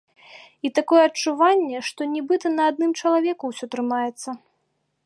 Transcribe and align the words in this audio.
І 0.67 0.69
такое 0.79 1.01
адчуванне, 1.09 1.83
што 1.91 2.01
нібыта 2.15 2.47
на 2.57 2.63
адным 2.71 2.91
чалавеку 3.03 3.43
ўсё 3.55 3.65
трымаецца. 3.77 4.29